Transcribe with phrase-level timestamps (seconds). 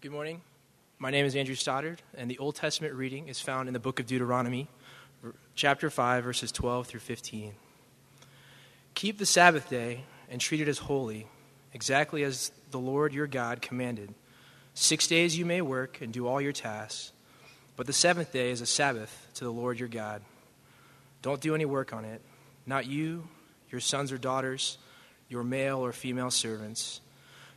[0.00, 0.42] Good morning.
[1.00, 3.98] My name is Andrew Stoddard, and the Old Testament reading is found in the book
[3.98, 4.68] of Deuteronomy,
[5.56, 7.54] chapter 5, verses 12 through 15.
[8.94, 11.26] Keep the Sabbath day and treat it as holy,
[11.74, 14.14] exactly as the Lord your God commanded.
[14.72, 17.10] Six days you may work and do all your tasks,
[17.74, 20.22] but the seventh day is a Sabbath to the Lord your God.
[21.22, 22.22] Don't do any work on it,
[22.66, 23.26] not you,
[23.68, 24.78] your sons or daughters,
[25.28, 27.00] your male or female servants,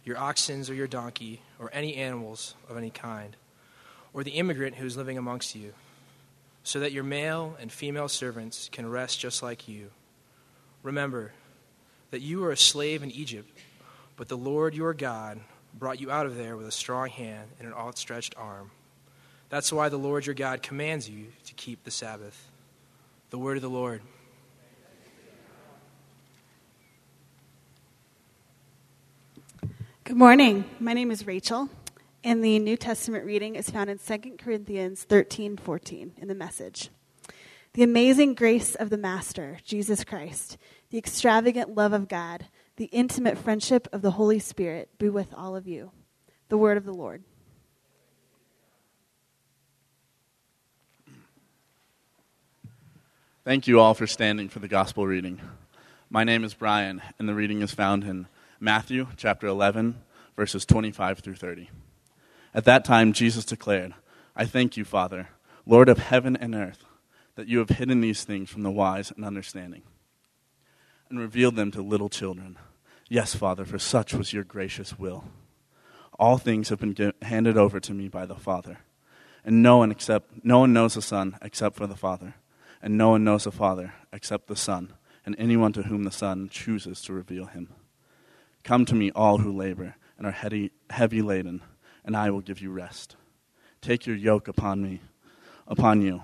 [0.03, 3.35] your oxen or your donkey, or any animals of any kind,
[4.13, 5.73] or the immigrant who is living amongst you,
[6.63, 9.89] so that your male and female servants can rest just like you.
[10.83, 11.31] Remember
[12.11, 13.49] that you were a slave in Egypt,
[14.17, 15.39] but the Lord your God
[15.73, 18.71] brought you out of there with a strong hand and an outstretched arm.
[19.49, 22.49] That's why the Lord your God commands you to keep the Sabbath.
[23.29, 24.01] The word of the Lord.
[30.03, 30.65] Good morning.
[30.79, 31.69] My name is Rachel,
[32.23, 36.89] and the New Testament reading is found in 2 Corinthians 13 14 in the message.
[37.73, 40.57] The amazing grace of the Master, Jesus Christ,
[40.89, 45.55] the extravagant love of God, the intimate friendship of the Holy Spirit be with all
[45.55, 45.91] of you.
[46.49, 47.23] The word of the Lord.
[53.45, 55.39] Thank you all for standing for the gospel reading.
[56.09, 58.27] My name is Brian, and the reading is found in
[58.63, 59.99] Matthew chapter 11,
[60.35, 61.71] verses 25 through 30.
[62.53, 63.95] At that time, Jesus declared,
[64.35, 65.29] I thank you, Father,
[65.65, 66.85] Lord of heaven and earth,
[67.33, 69.81] that you have hidden these things from the wise and understanding
[71.09, 72.55] and revealed them to little children.
[73.09, 75.23] Yes, Father, for such was your gracious will.
[76.19, 78.81] All things have been handed over to me by the Father,
[79.43, 82.35] and no one except no one knows the Son except for the Father,
[82.79, 84.93] and no one knows the Father except the Son,
[85.25, 87.69] and anyone to whom the Son chooses to reveal him.
[88.63, 91.61] Come to me, all who labor and are heavy, heavy laden,
[92.05, 93.15] and I will give you rest.
[93.81, 95.01] Take your yoke upon me,
[95.67, 96.21] upon you,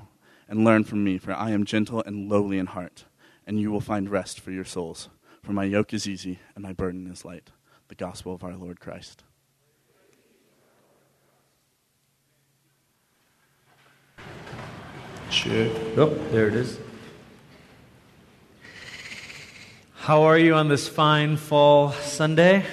[0.47, 3.05] and learn from me, for I am gentle and lowly in heart,
[3.47, 5.09] and you will find rest for your souls.
[5.41, 7.51] For my yoke is easy and my burden is light.
[7.87, 9.23] The gospel of our Lord Christ.
[15.29, 15.71] Check.
[15.97, 16.79] Oh, there it is.
[20.07, 22.63] How are you on this fine fall Sunday?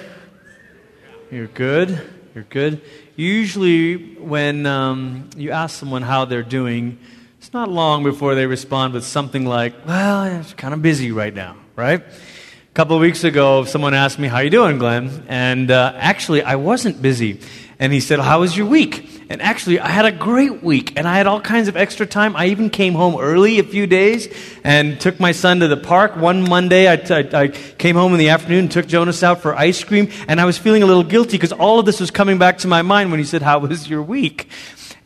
[1.29, 2.01] You're good.
[2.33, 2.81] You're good.
[3.17, 6.97] Usually, when um, you ask someone how they're doing,
[7.37, 11.33] it's not long before they respond with something like, "Well, it's kind of busy right
[11.33, 11.99] now." Right?
[11.99, 16.41] A couple of weeks ago, someone asked me, "How you doing, Glenn?" And uh, actually,
[16.41, 17.41] I wasn't busy.
[17.79, 21.07] And he said, "How was your week?" And actually, I had a great week, and
[21.07, 22.35] I had all kinds of extra time.
[22.35, 24.27] I even came home early a few days
[24.63, 26.15] and took my son to the park.
[26.15, 30.11] One Monday, I, came home in the afternoon and took Jonas out for ice cream,
[30.27, 32.67] and I was feeling a little guilty because all of this was coming back to
[32.67, 34.47] my mind when he said, How was your week?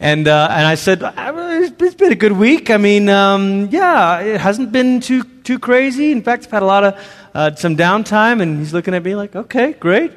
[0.01, 2.69] And, uh, and I said, It's been a good week.
[2.69, 6.11] I mean, um, yeah, it hasn't been too, too crazy.
[6.11, 9.15] In fact, I've had a lot of uh, some downtime, and he's looking at me
[9.15, 10.11] like, Okay, great.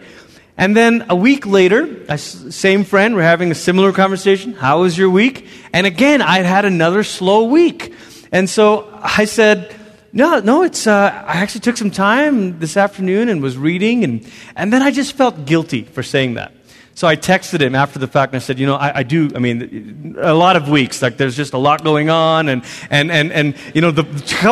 [0.57, 4.53] And then a week later, same friend, we're having a similar conversation.
[4.53, 5.47] How was your week?
[5.73, 7.95] And again, I'd had another slow week.
[8.31, 9.75] And so I said,
[10.13, 14.05] no, no, it's, uh, I actually took some time this afternoon and was reading.
[14.05, 16.53] And, and then I just felt guilty for saying that.
[17.03, 19.29] So I texted him after the fact and I said, you know, I, I, do,
[19.35, 22.49] I mean, a lot of weeks, like there's just a lot going on.
[22.49, 24.05] And, and, and, and you know, the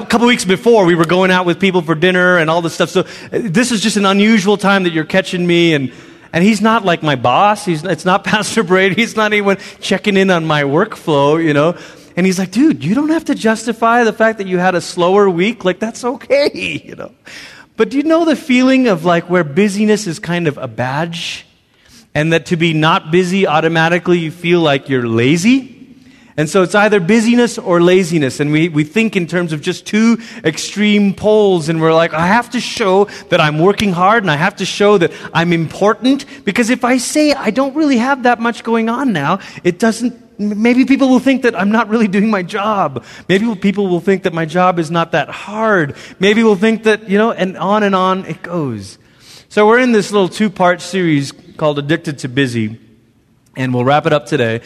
[0.08, 2.90] couple weeks before we were going out with people for dinner and all this stuff.
[2.90, 5.74] So uh, this is just an unusual time that you're catching me.
[5.74, 5.92] And,
[6.32, 7.64] and he's not like my boss.
[7.64, 8.96] He's, it's not Pastor Brady.
[8.96, 11.78] He's not anyone checking in on my workflow, you know.
[12.16, 14.80] And he's like, dude, you don't have to justify the fact that you had a
[14.80, 15.64] slower week.
[15.64, 17.12] Like, that's okay, you know.
[17.76, 21.46] But do you know the feeling of like where busyness is kind of a badge?
[22.14, 25.76] And that to be not busy automatically you feel like you're lazy.
[26.36, 28.40] And so it's either busyness or laziness.
[28.40, 31.68] And we, we think in terms of just two extreme poles.
[31.68, 34.64] And we're like, I have to show that I'm working hard and I have to
[34.64, 36.24] show that I'm important.
[36.44, 40.38] Because if I say I don't really have that much going on now, it doesn't,
[40.40, 43.04] maybe people will think that I'm not really doing my job.
[43.28, 45.94] Maybe people will think that my job is not that hard.
[46.20, 48.98] Maybe we'll think that, you know, and on and on it goes.
[49.50, 52.80] So we're in this little two part series called Addicted to Busy,
[53.54, 54.62] and we'll wrap it up today.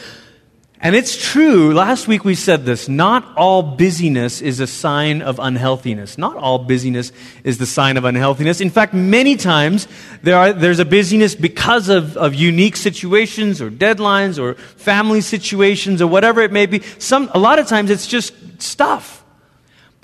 [0.79, 5.41] And it's true, last week we said this not all busyness is a sign of
[5.41, 6.19] unhealthiness.
[6.19, 7.11] Not all busyness
[7.43, 8.61] is the sign of unhealthiness.
[8.61, 9.89] In fact, many times
[10.23, 16.01] there are, there's a busyness because of, of unique situations or deadlines or family situations
[16.01, 16.81] or whatever it may be.
[17.01, 18.33] Some, a lot of times it's just
[18.63, 19.24] stuff.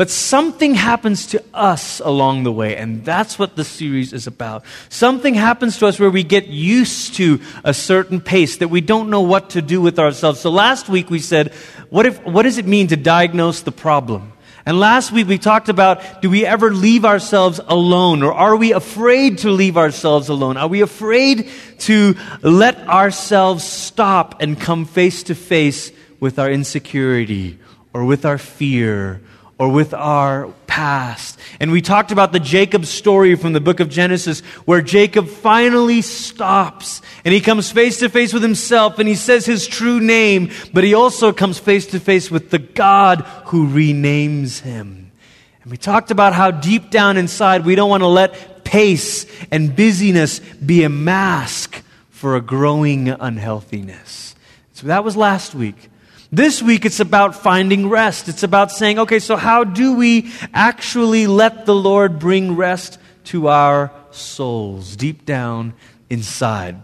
[0.00, 4.64] But something happens to us along the way, and that's what the series is about.
[4.88, 9.10] Something happens to us where we get used to a certain pace that we don't
[9.10, 10.40] know what to do with ourselves.
[10.40, 11.52] So last week we said,
[11.90, 14.32] what, if, what does it mean to diagnose the problem?
[14.64, 18.72] And last week we talked about do we ever leave ourselves alone or are we
[18.72, 20.56] afraid to leave ourselves alone?
[20.56, 21.50] Are we afraid
[21.80, 27.58] to let ourselves stop and come face to face with our insecurity
[27.92, 29.20] or with our fear
[29.60, 31.38] or with our past.
[31.60, 36.00] And we talked about the Jacob story from the book of Genesis where Jacob finally
[36.00, 40.50] stops and he comes face to face with himself and he says his true name,
[40.72, 45.12] but he also comes face to face with the God who renames him.
[45.60, 49.76] And we talked about how deep down inside we don't want to let pace and
[49.76, 54.34] busyness be a mask for a growing unhealthiness.
[54.72, 55.89] So that was last week.
[56.32, 58.28] This week it's about finding rest.
[58.28, 63.48] It's about saying, okay, so how do we actually let the Lord bring rest to
[63.48, 65.74] our souls deep down
[66.08, 66.76] inside?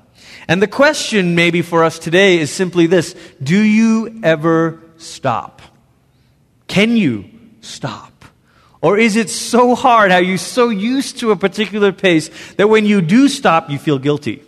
[0.48, 5.62] And the question maybe for us today is simply this Do you ever stop?
[6.66, 8.24] Can you stop?
[8.80, 10.10] Or is it so hard?
[10.10, 13.98] Are you so used to a particular pace that when you do stop, you feel
[13.98, 14.42] guilty?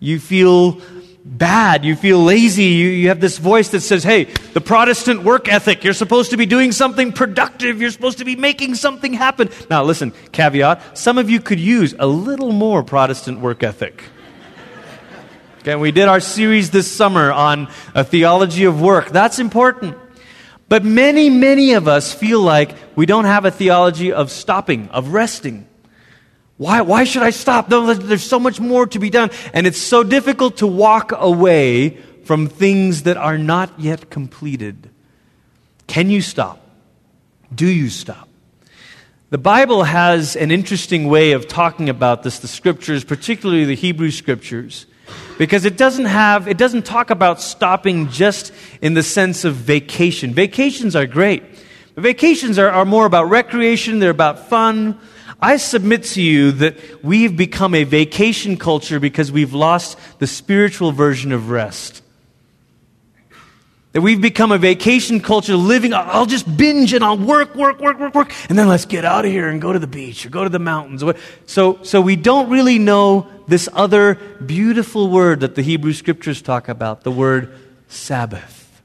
[0.00, 0.80] You feel
[1.24, 1.84] bad.
[1.84, 2.64] You feel lazy.
[2.64, 6.36] You, you have this voice that says, hey, the Protestant work ethic, you're supposed to
[6.36, 7.80] be doing something productive.
[7.80, 9.48] You're supposed to be making something happen.
[9.70, 14.04] Now, listen, caveat some of you could use a little more Protestant work ethic.
[15.60, 19.08] Okay, we did our series this summer on a theology of work.
[19.08, 19.96] That's important.
[20.68, 25.14] But many, many of us feel like we don't have a theology of stopping, of
[25.14, 25.66] resting.
[26.56, 27.68] Why, why should I stop?
[27.68, 29.30] No, there's so much more to be done.
[29.52, 34.90] And it's so difficult to walk away from things that are not yet completed.
[35.86, 36.60] Can you stop?
[37.54, 38.28] Do you stop?
[39.30, 44.12] The Bible has an interesting way of talking about this, the scriptures, particularly the Hebrew
[44.12, 44.86] scriptures,
[45.38, 50.32] because it doesn't have, it doesn't talk about stopping just in the sense of vacation.
[50.32, 51.42] Vacations are great.
[51.96, 55.00] But vacations are, are more about recreation, they're about fun,
[55.44, 60.90] I submit to you that we've become a vacation culture because we've lost the spiritual
[60.90, 62.02] version of rest.
[63.92, 68.00] That we've become a vacation culture living, I'll just binge and I'll work, work, work,
[68.00, 70.30] work, work, and then let's get out of here and go to the beach or
[70.30, 71.04] go to the mountains.
[71.44, 74.14] So, so we don't really know this other
[74.46, 77.54] beautiful word that the Hebrew scriptures talk about, the word
[77.88, 78.82] Sabbath.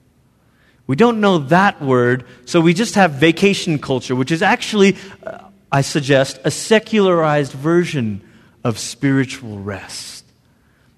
[0.87, 5.45] We don't know that word, so we just have vacation culture, which is actually uh,
[5.71, 8.21] I suggest, a secularized version
[8.63, 10.25] of spiritual rest.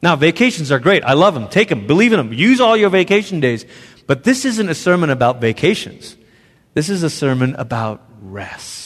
[0.02, 1.04] Now, vacations are great.
[1.04, 1.48] I love them.
[1.48, 1.86] Take them.
[1.86, 2.34] Believe in them.
[2.34, 3.66] Use all your vacation days.
[4.08, 6.16] But this isn't a sermon about vacations.
[6.74, 8.81] This is a sermon about rest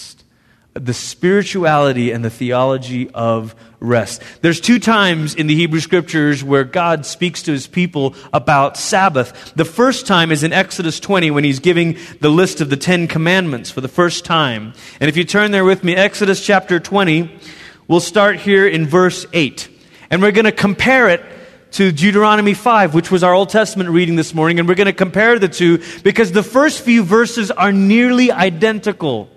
[0.76, 4.22] the spirituality and the theology of rest.
[4.42, 9.54] There's two times in the Hebrew scriptures where God speaks to his people about Sabbath.
[9.56, 13.08] The first time is in Exodus 20 when he's giving the list of the Ten
[13.08, 14.74] Commandments for the first time.
[15.00, 17.40] And if you turn there with me, Exodus chapter 20,
[17.88, 19.70] we'll start here in verse 8.
[20.10, 21.24] And we're going to compare it
[21.72, 24.60] to Deuteronomy 5, which was our Old Testament reading this morning.
[24.60, 29.30] And we're going to compare the two because the first few verses are nearly identical.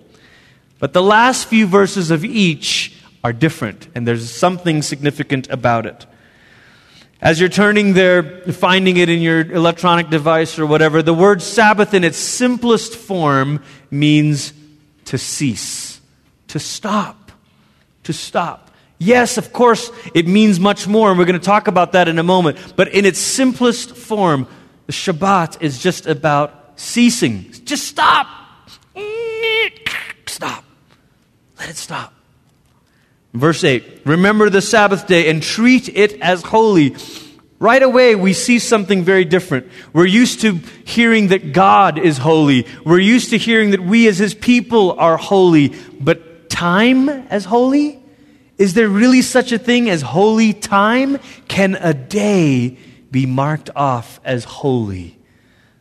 [0.79, 2.95] But the last few verses of each
[3.25, 6.07] are different, and there's something significant about it.
[7.21, 8.23] As you're turning there,
[8.53, 13.61] finding it in your electronic device or whatever, the word Sabbath in its simplest form
[13.91, 14.53] means
[15.07, 16.01] to cease,
[16.49, 17.33] to stop,
[18.05, 18.71] to stop.
[18.99, 22.21] Yes, of course, it means much more, and we're going to talk about that in
[22.21, 22.75] a moment.
[22.77, 24.47] But in its simplest form,
[24.87, 27.51] the Shabbat is just about ceasing.
[27.65, 28.27] Just stop.
[30.27, 30.65] Stop.
[31.59, 32.15] Let it stop.
[33.35, 36.97] Verse 8 Remember the Sabbath day and treat it as holy.
[37.61, 39.67] Right away, we see something very different.
[39.93, 42.67] We're used to hearing that God is holy.
[42.85, 45.75] We're used to hearing that we as His people are holy.
[45.99, 48.01] But time as holy?
[48.59, 51.19] Is there really such a thing as holy time?
[51.49, 52.77] Can a day
[53.11, 55.19] be marked off as holy?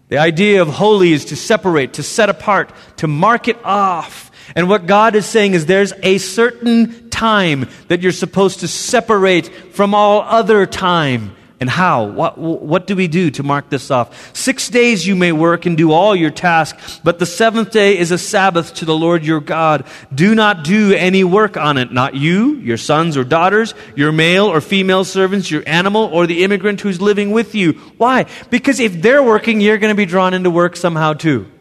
[0.09, 4.31] The idea of holy is to separate, to set apart, to mark it off.
[4.55, 9.47] And what God is saying is there's a certain time that you're supposed to separate
[9.73, 11.35] from all other time.
[11.59, 12.05] And how?
[12.05, 14.35] What, what do we do to mark this off?
[14.35, 18.11] Six days you may work and do all your tasks, but the seventh day is
[18.11, 19.85] a Sabbath to the Lord your God.
[20.13, 21.91] Do not do any work on it.
[21.91, 26.43] Not you, your sons or daughters, your male or female servants, your animal, or the
[26.43, 27.73] immigrant who's living with you.
[27.97, 28.27] Why?
[28.51, 31.51] Because if they're working, you're going to be drawn into work somehow too.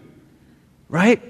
[0.90, 1.22] Right?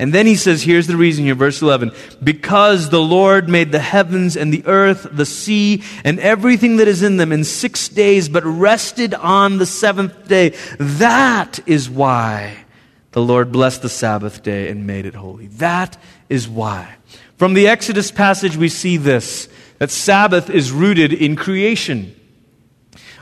[0.00, 1.92] And then he says, here's the reason here, verse 11.
[2.24, 7.02] Because the Lord made the heavens and the earth, the sea, and everything that is
[7.02, 10.54] in them in six days, but rested on the seventh day.
[10.78, 12.64] That is why
[13.12, 15.48] the Lord blessed the Sabbath day and made it holy.
[15.48, 15.98] That
[16.30, 16.96] is why.
[17.36, 22.18] From the Exodus passage, we see this that Sabbath is rooted in creation.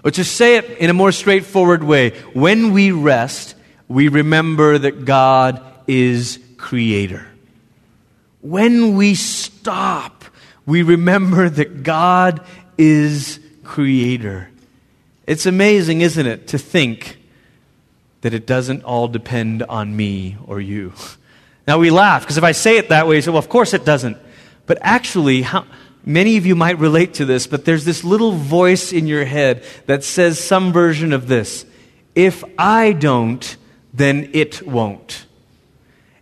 [0.04, 3.56] Or to say it in a more straightforward way, when we rest,
[3.88, 7.26] we remember that God is creator.
[8.42, 10.24] When we stop,
[10.66, 12.44] we remember that God
[12.76, 14.50] is creator.
[15.26, 17.18] It's amazing, isn't it, to think
[18.20, 20.92] that it doesn't all depend on me or you.
[21.66, 23.74] Now we laugh because if I say it that way, you say, well, of course
[23.74, 24.18] it doesn't.
[24.66, 25.64] But actually, how,
[26.04, 29.64] many of you might relate to this, but there's this little voice in your head
[29.86, 31.64] that says some version of this
[32.14, 33.56] If I don't,
[33.92, 35.26] then it won't.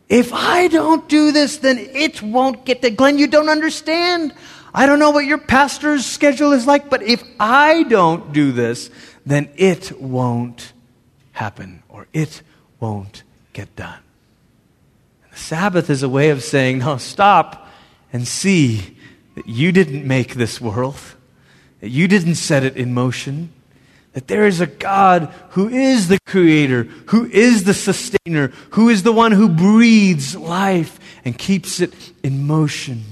[0.09, 2.91] If I don't do this, then it won't get to.
[2.91, 4.33] Glenn, you don't understand.
[4.73, 8.91] I don't know what your pastor's schedule is like, but if I don't do this,
[9.25, 10.73] then it won't
[11.33, 12.43] happen or it
[12.79, 13.99] won't get done.
[15.25, 17.69] And the Sabbath is a way of saying, no, stop
[18.13, 18.97] and see
[19.35, 21.01] that you didn't make this world,
[21.81, 23.53] that you didn't set it in motion,
[24.17, 29.03] that there is a God who is the creator, who is the sustainer, who is
[29.03, 31.93] the one who breathes life and keeps it
[32.23, 33.05] in motion.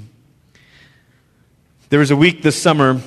[1.91, 3.03] There was a week this summer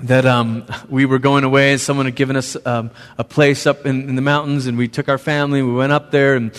[0.00, 3.86] that um, we were going away, and someone had given us um, a place up
[3.86, 6.50] in, in, the mountains, and we took our family, we went up there, and,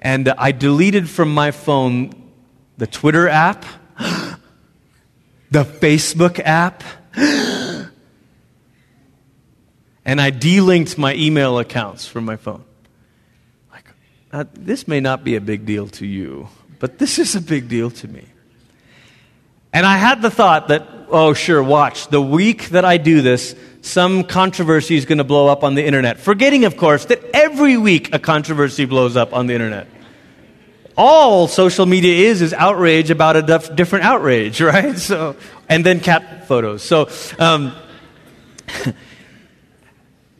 [0.00, 2.12] and I deleted from my phone
[2.78, 3.64] the Twitter app,
[3.98, 6.84] the Facebook app,
[10.04, 12.64] and I delinked my email accounts from my phone.
[13.72, 13.86] Like,
[14.32, 17.68] uh, this may not be a big deal to you, but this is a big
[17.68, 18.26] deal to me.
[19.72, 22.06] And I had the thought that, oh, sure, watch.
[22.08, 25.84] The week that I do this, some controversy is going to blow up on the
[25.84, 26.20] internet.
[26.20, 29.88] Forgetting, of course, that every week a controversy blows up on the internet.
[30.96, 33.42] All social media is is outrage about a
[33.74, 34.96] different outrage, right?
[34.96, 35.34] So,
[35.68, 36.84] and then cat photos.
[36.84, 37.08] So,
[37.40, 37.74] um,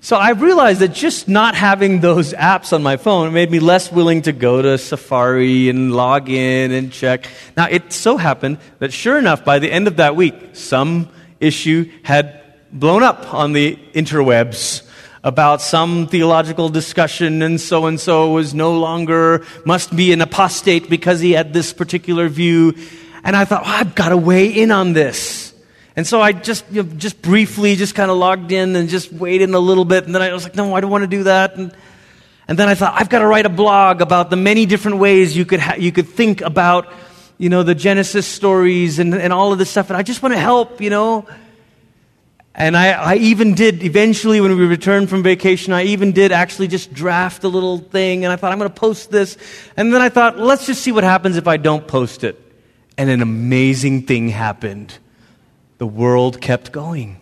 [0.05, 3.91] So I realized that just not having those apps on my phone made me less
[3.91, 7.27] willing to go to Safari and log in and check.
[7.57, 11.09] Now, it so happened that sure enough, by the end of that week, some
[11.41, 12.39] issue had
[12.71, 14.87] blown up on the interwebs
[15.23, 20.91] about some theological discussion and so and so was no longer, must be an apostate
[20.91, 22.75] because he had this particular view.
[23.25, 25.44] And I thought, oh, I've got to weigh in on this.
[25.97, 29.13] And so I just, you know, just briefly just kind of logged in and just
[29.13, 30.05] waited a little bit.
[30.07, 31.57] And then I was like, no, I don't want to do that.
[31.57, 31.75] And,
[32.49, 35.37] and then I thought, I've got to write a blog about the many different ways
[35.37, 36.93] you could, ha- you could think about,
[37.39, 39.89] you know, the Genesis stories and, and all of this stuff.
[39.89, 41.27] And I just want to help, you know.
[42.57, 46.69] And I, I even did, eventually, when we returned from vacation, I even did actually
[46.69, 48.25] just draft a little thing.
[48.25, 49.37] And I thought, I'm going to post this.
[49.77, 52.41] And then I thought, let's just see what happens if I don't post it.
[52.99, 54.99] And an amazing thing happened
[55.78, 57.21] the world kept going.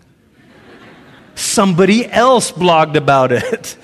[1.35, 3.77] Somebody else blogged about it.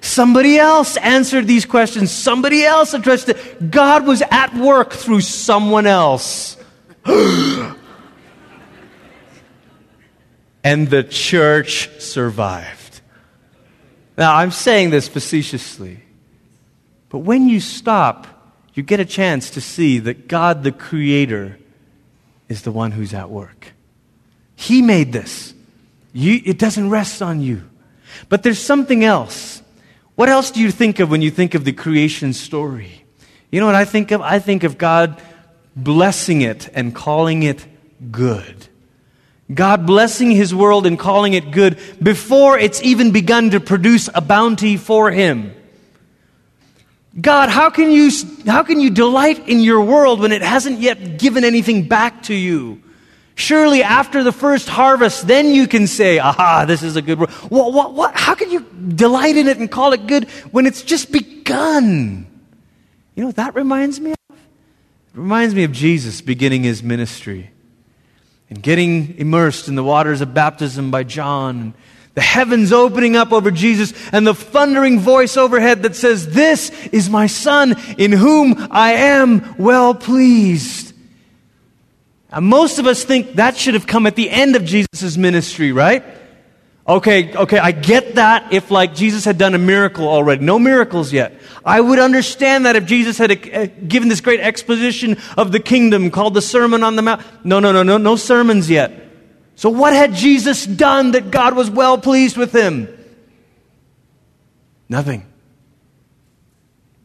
[0.00, 2.10] Somebody else answered these questions.
[2.10, 3.70] Somebody else addressed it.
[3.70, 6.56] God was at work through someone else.
[7.04, 7.76] and
[10.64, 13.00] the church survived.
[14.16, 16.00] Now, I'm saying this facetiously,
[17.08, 18.26] but when you stop,
[18.74, 21.58] you get a chance to see that God, the Creator,
[22.48, 23.72] is the one who's at work.
[24.58, 25.54] He made this.
[26.12, 27.62] You, it doesn't rest on you.
[28.28, 29.62] But there's something else.
[30.16, 33.04] What else do you think of when you think of the creation story?
[33.52, 34.20] You know what I think of?
[34.20, 35.22] I think of God
[35.76, 37.64] blessing it and calling it
[38.10, 38.66] good.
[39.54, 44.20] God blessing his world and calling it good before it's even begun to produce a
[44.20, 45.54] bounty for him.
[47.18, 48.10] God, how can you,
[48.44, 52.34] how can you delight in your world when it hasn't yet given anything back to
[52.34, 52.82] you?
[53.38, 57.30] Surely after the first harvest, then you can say, aha, this is a good world.
[57.30, 58.16] What, what, what?
[58.16, 58.66] How can you
[58.96, 62.26] delight in it and call it good when it's just begun?
[63.14, 64.36] You know that reminds me of?
[64.36, 67.52] It reminds me of Jesus beginning his ministry
[68.50, 71.74] and getting immersed in the waters of baptism by John.
[72.14, 77.08] The heavens opening up over Jesus and the thundering voice overhead that says, This is
[77.08, 80.87] my Son in whom I am well pleased.
[82.30, 85.72] And most of us think that should have come at the end of Jesus' ministry,
[85.72, 86.04] right?
[86.86, 90.42] Okay, okay, I get that if like Jesus had done a miracle already.
[90.42, 91.38] No miracles yet.
[91.62, 96.10] I would understand that if Jesus had uh, given this great exposition of the kingdom
[96.10, 97.22] called the Sermon on the Mount.
[97.44, 98.90] No, no, no, no, no sermons yet.
[99.54, 102.88] So what had Jesus done that God was well pleased with him?
[104.88, 105.26] Nothing.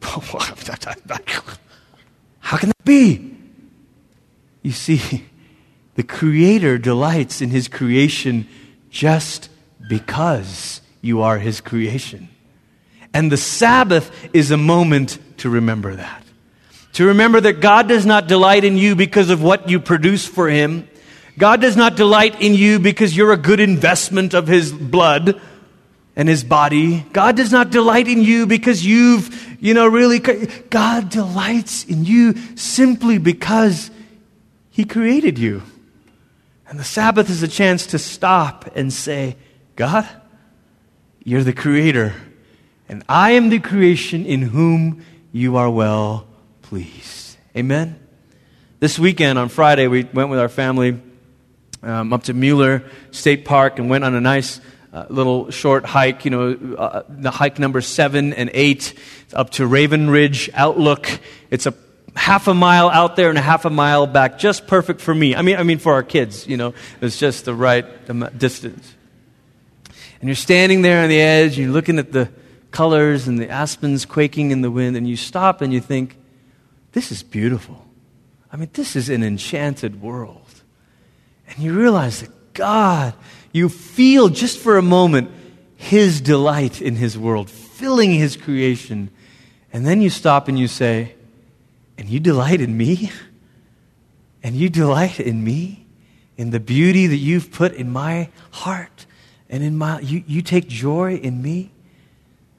[0.00, 0.20] How
[2.56, 3.34] can that be?
[4.64, 5.24] You see,
[5.94, 8.48] the Creator delights in His creation
[8.90, 9.48] just
[9.88, 12.28] because you are His creation.
[13.12, 16.24] And the Sabbath is a moment to remember that.
[16.94, 20.48] To remember that God does not delight in you because of what you produce for
[20.48, 20.88] Him.
[21.36, 25.40] God does not delight in you because you're a good investment of His blood
[26.16, 27.00] and His body.
[27.12, 30.20] God does not delight in you because you've, you know, really.
[30.20, 33.90] God delights in you simply because
[34.74, 35.62] He created you.
[36.68, 39.36] And the Sabbath is a chance to stop and say,
[39.76, 40.04] God,
[41.22, 42.12] you're the creator,
[42.88, 46.26] and I am the creation in whom you are well
[46.62, 47.36] pleased.
[47.56, 48.00] Amen?
[48.80, 51.00] This weekend on Friday, we went with our family
[51.84, 54.60] um, up to Mueller State Park and went on a nice
[54.92, 58.92] uh, little short hike, you know, uh, the hike number seven and eight
[59.34, 61.08] up to Raven Ridge Outlook.
[61.52, 61.74] It's a
[62.14, 65.34] half a mile out there and a half a mile back, just perfect for me.
[65.34, 67.84] I mean, I mean for our kids, you know, it's just the right
[68.38, 68.94] distance.
[70.20, 72.30] And you're standing there on the edge, you're looking at the
[72.70, 76.16] colors and the aspens quaking in the wind, and you stop and you think,
[76.92, 77.84] this is beautiful.
[78.52, 80.40] I mean, this is an enchanted world.
[81.48, 83.14] And you realize that God,
[83.52, 85.30] you feel just for a moment
[85.76, 89.10] His delight in His world, filling His creation.
[89.72, 91.14] And then you stop and you say,
[91.98, 93.10] and you delight in me?
[94.42, 95.86] And you delight in me?
[96.36, 99.06] In the beauty that you've put in my heart
[99.48, 101.70] and in my you, you take joy in me?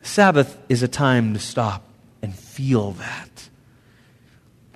[0.01, 1.84] Sabbath is a time to stop
[2.22, 3.50] and feel that.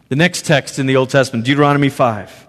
[0.09, 2.48] The next text in the Old Testament, Deuteronomy 5.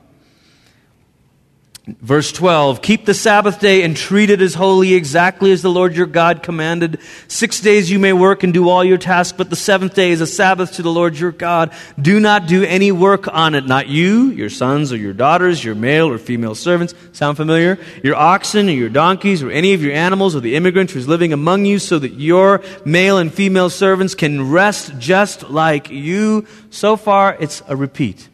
[1.86, 5.96] Verse 12, keep the Sabbath day and treat it as holy, exactly as the Lord
[5.96, 7.00] your God commanded.
[7.26, 10.20] Six days you may work and do all your tasks, but the seventh day is
[10.20, 11.72] a Sabbath to the Lord your God.
[12.00, 13.66] Do not do any work on it.
[13.66, 16.94] Not you, your sons or your daughters, your male or female servants.
[17.12, 17.78] Sound familiar?
[18.04, 21.32] Your oxen or your donkeys or any of your animals or the immigrant who's living
[21.32, 26.46] among you so that your male and female servants can rest just like you.
[26.68, 28.29] So far, it's a repeat.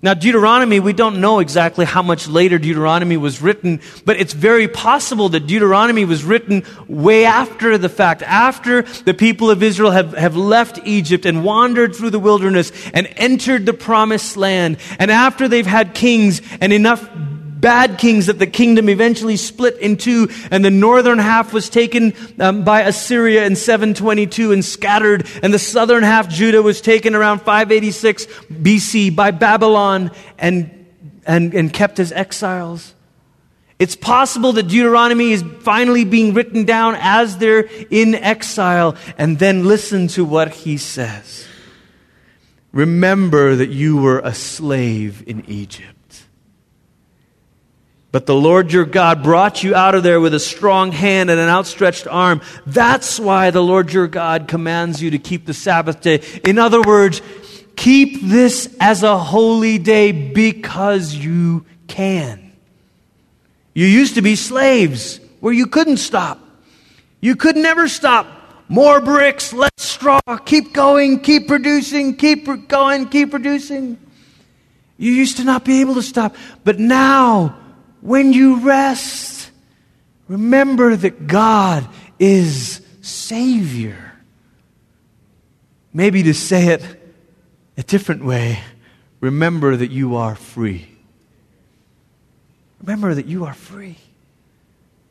[0.00, 4.68] Now, Deuteronomy, we don't know exactly how much later Deuteronomy was written, but it's very
[4.68, 10.12] possible that Deuteronomy was written way after the fact, after the people of Israel have,
[10.12, 15.48] have left Egypt and wandered through the wilderness and entered the promised land, and after
[15.48, 17.08] they've had kings and enough
[17.60, 22.14] bad kings that the kingdom eventually split in two, and the northern half was taken
[22.38, 27.40] um, by Assyria in 722 and scattered, and the southern half, Judah, was taken around
[27.40, 30.86] 586 BC by Babylon and,
[31.26, 32.94] and, and kept as exiles.
[33.78, 39.64] It's possible that Deuteronomy is finally being written down as they're in exile, and then
[39.66, 41.46] listen to what he says.
[42.72, 45.97] Remember that you were a slave in Egypt.
[48.10, 51.38] But the Lord your God brought you out of there with a strong hand and
[51.38, 52.40] an outstretched arm.
[52.66, 56.22] That's why the Lord your God commands you to keep the Sabbath day.
[56.44, 57.20] In other words,
[57.76, 62.52] keep this as a holy day because you can.
[63.74, 66.40] You used to be slaves where you couldn't stop.
[67.20, 68.26] You could never stop.
[68.68, 70.20] More bricks, less straw.
[70.44, 73.98] Keep going, keep producing, keep going, keep producing.
[74.96, 76.36] You used to not be able to stop.
[76.64, 77.57] But now,
[78.00, 79.50] when you rest,
[80.28, 84.12] remember that God is Savior.
[85.92, 86.84] Maybe to say it
[87.76, 88.60] a different way,
[89.20, 90.88] remember that you are free.
[92.80, 93.96] Remember that you are free.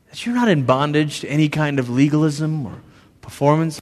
[0.10, 2.82] That you're not in bondage to any kind of legalism or
[3.21, 3.80] performance.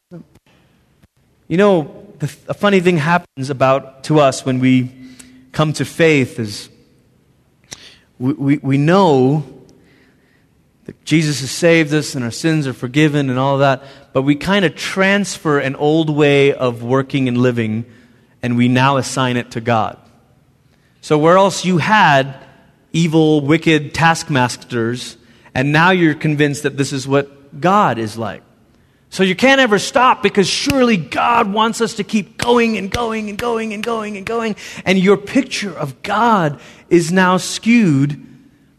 [1.48, 4.91] You know, the, a funny thing happens about to us when we
[5.52, 6.70] come to faith is
[8.19, 9.43] we, we, we know
[10.86, 14.36] that Jesus has saved us and our sins are forgiven and all that, but we
[14.36, 17.86] kind of transfer an old way of working and living
[18.41, 19.97] and we now assign it to God.
[21.01, 22.36] So, where else you had
[22.93, 25.17] evil, wicked taskmasters,
[25.54, 28.41] and now you're convinced that this is what God is like.
[29.15, 33.30] So you can't ever stop because surely God wants us to keep going and going
[33.30, 34.58] and going and going and going.
[34.84, 38.21] And your picture of God is now skewed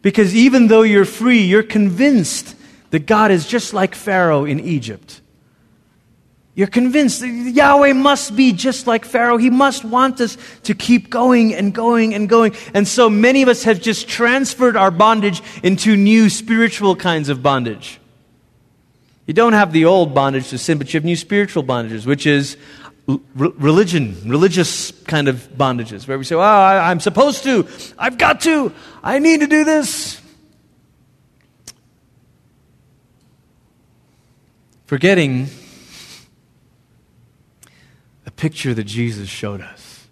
[0.02, 2.54] because even though you're free, you're convinced
[2.90, 5.22] that God is just like Pharaoh in Egypt.
[6.54, 9.38] You're convinced that Yahweh must be just like Pharaoh.
[9.38, 12.54] He must want us to keep going and going and going.
[12.74, 17.42] And so many of us have just transferred our bondage into new spiritual kinds of
[17.42, 18.00] bondage.
[19.26, 22.26] You don't have the old bondage to sin, but you have new spiritual bondages, which
[22.26, 22.56] is
[23.34, 28.40] religion, religious kind of bondages, where we say, well, I, I'm supposed to, I've got
[28.42, 30.20] to, I need to do this.
[34.86, 35.48] Forgetting
[38.24, 40.06] the picture that Jesus showed us.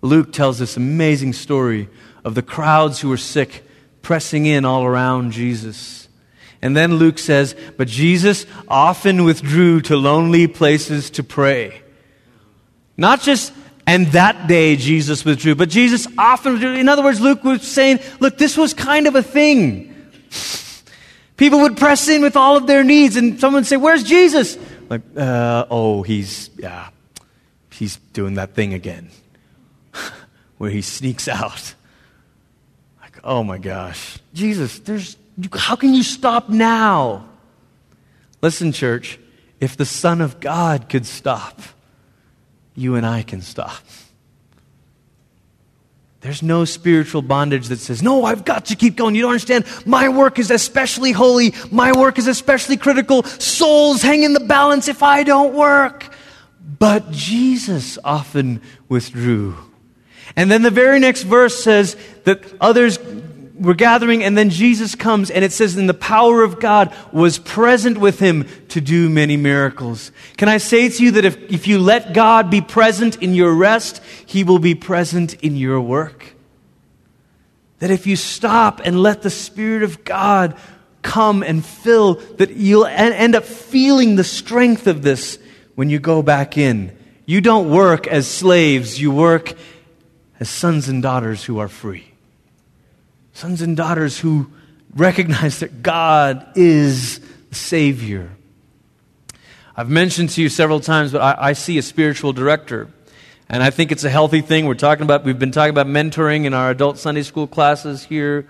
[0.00, 1.88] Luke tells this amazing story
[2.24, 3.64] of the crowds who were sick
[4.00, 6.08] pressing in all around Jesus.
[6.62, 11.82] And then Luke says, But Jesus often withdrew to lonely places to pray.
[12.96, 13.52] Not just,
[13.86, 16.74] and that day Jesus withdrew, but Jesus often withdrew.
[16.74, 19.88] In other words, Luke was saying, Look, this was kind of a thing.
[21.36, 24.56] People would press in with all of their needs, and someone would say, Where's Jesus?
[24.88, 26.90] Like, uh, oh, he's, yeah,
[27.72, 29.10] he's doing that thing again
[30.58, 31.74] where he sneaks out.
[33.00, 34.18] Like, oh my gosh.
[34.32, 35.16] Jesus, there's
[35.54, 37.28] how can you stop now?
[38.42, 39.18] Listen, church,
[39.60, 41.60] if the Son of God could stop,
[42.74, 43.82] you and I can stop.
[46.22, 49.16] There's no spiritual bondage that says, No, I've got to keep going.
[49.16, 49.64] You don't understand.
[49.84, 51.52] My work is especially holy.
[51.70, 53.24] My work is especially critical.
[53.24, 56.14] Souls hang in the balance if I don't work.
[56.78, 59.56] But Jesus often withdrew.
[60.36, 62.98] And then the very next verse says that others
[63.62, 67.38] we're gathering, and then Jesus comes, and it says, and the power of God was
[67.38, 70.10] present with him to do many miracles.
[70.36, 73.54] Can I say to you that if, if you let God be present in your
[73.54, 76.34] rest, he will be present in your work?
[77.78, 80.56] That if you stop and let the Spirit of God
[81.02, 85.38] come and fill, that you'll end up feeling the strength of this
[85.74, 86.96] when you go back in.
[87.26, 89.54] You don't work as slaves, you work
[90.40, 92.11] as sons and daughters who are free
[93.32, 94.50] sons and daughters who
[94.94, 97.18] recognize that God is
[97.48, 98.30] the Savior.
[99.74, 102.88] I've mentioned to you several times, but I, I, see a spiritual director.
[103.48, 104.66] And I think it's a healthy thing.
[104.66, 108.46] We're talking about, we've been talking about mentoring in our adult Sunday school classes here,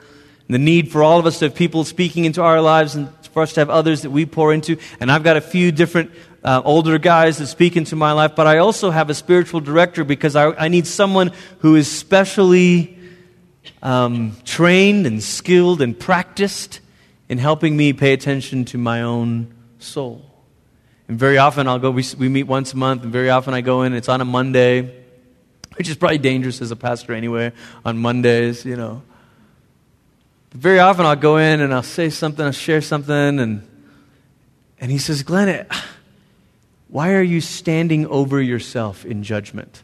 [0.49, 3.43] the need for all of us to have people speaking into our lives and for
[3.45, 4.77] us to have others that we pour into.
[4.99, 6.11] And I've got a few different
[6.43, 10.03] uh, older guys that speak into my life, but I also have a spiritual director
[10.03, 12.99] because I, I need someone who is specially
[13.83, 16.81] um, trained and skilled and practiced
[17.29, 20.25] in helping me pay attention to my own soul.
[21.09, 23.61] And very often I'll go, we, we meet once a month, and very often I
[23.61, 24.83] go in, it's on a Monday,
[25.77, 27.53] which is probably dangerous as a pastor anyway,
[27.85, 29.03] on Mondays, you know.
[30.51, 33.67] But very often I'll go in and I'll say something, I'll share something, and,
[34.79, 35.67] and he says, Glenn,
[36.89, 39.83] why are you standing over yourself in judgment?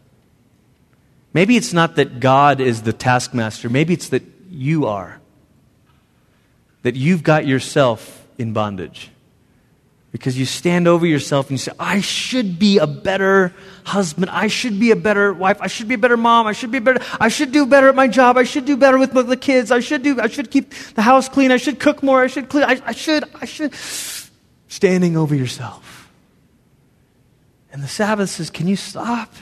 [1.33, 5.21] Maybe it's not that God is the taskmaster, maybe it's that you are.
[6.83, 9.11] That you've got yourself in bondage.
[10.11, 13.53] Because you stand over yourself and you say, I should be a better
[13.85, 14.31] husband.
[14.31, 15.59] I should be a better wife.
[15.61, 16.47] I should be a better mom.
[16.47, 17.05] I should be better.
[17.21, 18.39] I should do better at my job.
[18.39, 19.71] I should do better with the kids.
[19.71, 21.53] I should do, I should keep the house clean.
[21.53, 22.23] I should cook more.
[22.23, 22.65] I should clean.
[22.65, 23.75] I, I should, I should.
[24.69, 26.09] Standing over yourself.
[27.71, 29.35] And the Sabbath says, Can you stop?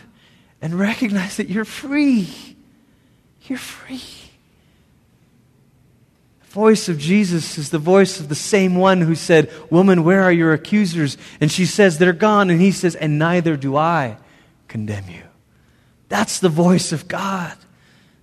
[0.60, 2.28] And recognize that you're free.
[3.42, 4.02] You're free.
[6.40, 10.22] The voice of Jesus is the voice of the same one who said, Woman, where
[10.22, 11.18] are your accusers?
[11.40, 12.50] And she says, They're gone.
[12.50, 14.16] And he says, And neither do I
[14.68, 15.22] condemn you.
[16.08, 17.56] That's the voice of God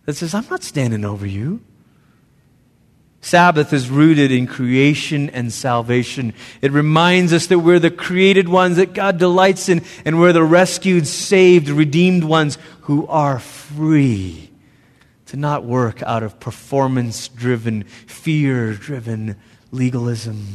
[0.05, 1.61] that says, I'm not standing over you.
[3.23, 6.33] Sabbath is rooted in creation and salvation.
[6.61, 10.43] It reminds us that we're the created ones that God delights in, and we're the
[10.43, 14.49] rescued, saved, redeemed ones who are free
[15.27, 19.37] to not work out of performance driven, fear driven
[19.71, 20.45] legalism.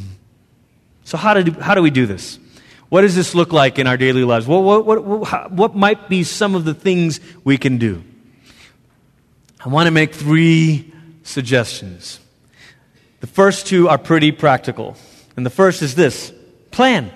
[1.04, 2.38] So, how do, how do we do this?
[2.90, 4.46] What does this look like in our daily lives?
[4.46, 8.04] What, what, what, what might be some of the things we can do?
[9.59, 12.20] I want to make three suggestions.
[13.20, 14.96] The first two are pretty practical.
[15.37, 16.33] And the first is this
[16.70, 17.11] plan.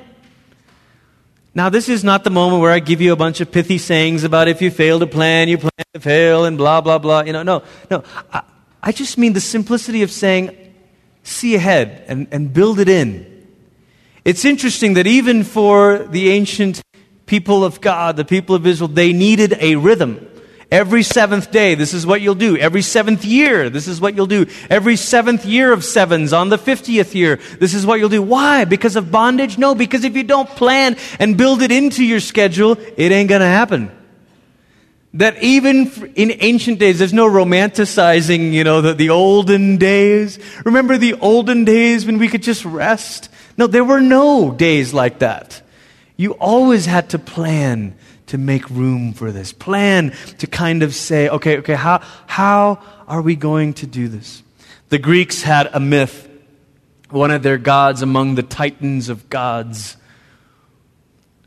[1.54, 4.24] Now, this is not the moment where I give you a bunch of pithy sayings
[4.24, 7.22] about if you fail to plan, you plan to fail, and blah, blah, blah.
[7.22, 8.02] You know, no, no.
[8.32, 8.42] I,
[8.82, 10.56] I just mean the simplicity of saying,
[11.22, 13.46] see ahead and, and build it in.
[14.24, 16.82] It's interesting that even for the ancient
[17.26, 20.26] people of God, the people of Israel, they needed a rhythm
[20.72, 22.56] Every seventh day, this is what you'll do.
[22.56, 24.46] Every seventh year, this is what you'll do.
[24.70, 28.22] Every seventh year of sevens, on the 50th year, this is what you'll do.
[28.22, 28.64] Why?
[28.64, 29.58] Because of bondage?
[29.58, 33.44] No, because if you don't plan and build it into your schedule, it ain't gonna
[33.44, 33.90] happen.
[35.12, 40.38] That even in ancient days, there's no romanticizing, you know, the, the olden days.
[40.64, 43.28] Remember the olden days when we could just rest?
[43.58, 45.60] No, there were no days like that.
[46.16, 47.94] You always had to plan
[48.32, 49.52] to make room for this.
[49.52, 54.42] Plan to kind of say, okay, okay, how, how are we going to do this?
[54.88, 56.30] The Greeks had a myth.
[57.10, 59.98] One of their gods among the titans of gods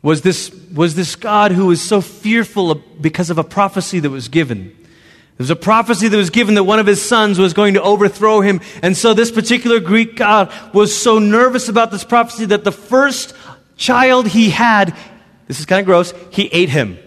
[0.03, 4.27] was this, was this God who was so fearful because of a prophecy that was
[4.27, 4.65] given.
[4.67, 7.81] There was a prophecy that was given that one of his sons was going to
[7.81, 8.61] overthrow him.
[8.83, 13.33] And so this particular Greek God was so nervous about this prophecy that the first
[13.75, 14.95] child he had,
[15.47, 16.97] this is kind of gross, he ate him.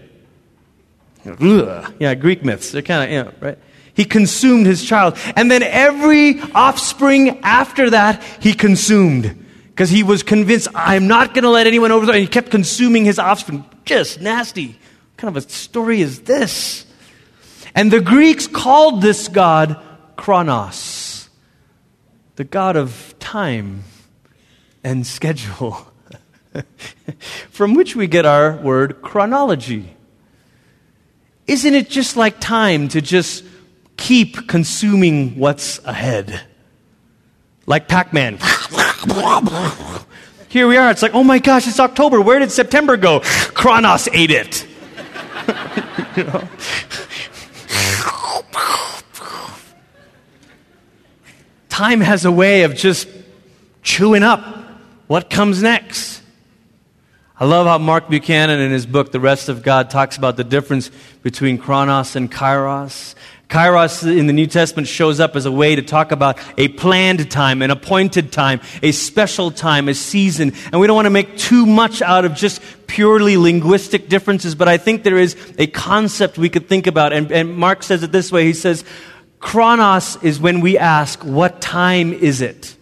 [1.25, 1.93] Ugh.
[1.99, 2.71] Yeah, Greek myths.
[2.71, 3.57] They're kind of, you know, right?
[3.93, 5.17] He consumed his child.
[5.35, 11.43] And then every offspring after that, he consumed because he was convinced, I'm not going
[11.43, 12.13] to let anyone overthrow.
[12.13, 13.65] And he kept consuming his offspring.
[13.85, 14.67] Just nasty.
[14.67, 16.85] What kind of a story is this?
[17.75, 19.81] And the Greeks called this god
[20.15, 21.29] Kronos,
[22.35, 23.83] the god of time
[24.83, 25.91] and schedule,
[27.49, 29.95] from which we get our word chronology.
[31.47, 33.43] Isn't it just like time to just
[33.97, 36.41] keep consuming what's ahead?
[37.65, 38.37] Like Pac Man.
[40.49, 40.89] Here we are.
[40.89, 42.21] It's like, oh my gosh, it's October.
[42.21, 43.21] Where did September go?
[43.53, 44.65] Kronos ate it.
[51.69, 53.07] Time has a way of just
[53.83, 54.43] chewing up
[55.07, 56.18] what comes next.
[57.41, 60.43] I love how Mark Buchanan in his book, The Rest of God, talks about the
[60.43, 60.91] difference
[61.23, 63.15] between Chronos and Kairos.
[63.47, 67.31] Kairos in the New Testament shows up as a way to talk about a planned
[67.31, 70.51] time, an appointed time, a special time, a season.
[70.73, 74.67] And we don't want to make too much out of just purely linguistic differences, but
[74.67, 77.13] I think there is a concept we could think about.
[77.13, 78.83] And, and Mark says it this way He says,
[79.39, 82.75] Chronos is when we ask, What time is it?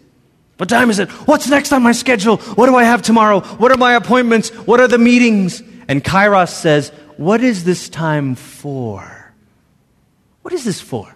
[0.58, 1.10] What time is it?
[1.28, 2.38] What's next on my schedule?
[2.38, 3.42] What do I have tomorrow?
[3.42, 4.50] What are my appointments?
[4.50, 5.62] What are the meetings?
[5.88, 9.34] And Kairos says, What is this time for?
[10.42, 11.16] What is this for?